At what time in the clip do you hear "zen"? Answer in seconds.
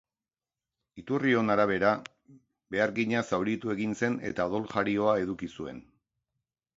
3.99-4.15